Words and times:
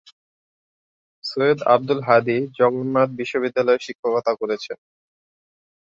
সৈয়দ 1.23 1.59
আব্দুল 1.73 1.99
হাদী 2.07 2.37
জগন্নাথ 2.57 3.09
বিশ্ববিদ্যালয়ে 3.19 3.83
শিক্ষকতা 3.85 4.31
করেছেন। 4.41 4.77